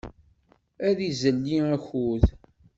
[0.87, 2.23] Ad izelli akud.